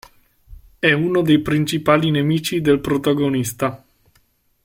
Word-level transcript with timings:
È 0.79 0.91
uno 0.91 1.21
dei 1.21 1.43
principali 1.43 2.09
nemici 2.09 2.59
del 2.59 2.79
protagonista. 2.81 3.85